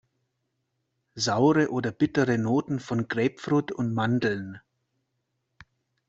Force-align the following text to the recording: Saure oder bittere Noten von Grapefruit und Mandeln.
Saure 1.13 1.69
oder 1.69 1.91
bittere 1.91 2.39
Noten 2.39 2.79
von 2.79 3.07
Grapefruit 3.07 3.71
und 3.71 3.93
Mandeln. 3.93 4.59